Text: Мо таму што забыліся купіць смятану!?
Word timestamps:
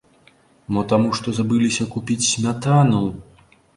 Мо 0.77 0.81
таму 0.93 1.11
што 1.19 1.33
забыліся 1.39 1.87
купіць 1.97 2.19
смятану!? 2.31 3.03